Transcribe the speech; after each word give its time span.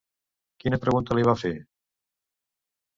Quina 0.63 0.79
pregunta 0.87 1.19
li 1.19 1.27
va 1.29 1.37
fer? 1.45 1.55